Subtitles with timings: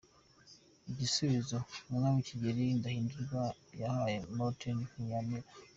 [0.89, 1.57] Igisubizo
[1.89, 3.41] Umwami Kigeli Ndahindurwa
[3.81, 5.47] yahaye Martin Ntiyamira